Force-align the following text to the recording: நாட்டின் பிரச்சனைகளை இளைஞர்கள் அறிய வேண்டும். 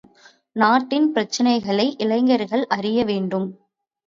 நாட்டின் 0.55 1.13
பிரச்சனைகளை 1.13 1.85
இளைஞர்கள் 1.97 2.65
அறிய 2.67 3.05
வேண்டும். 3.05 3.47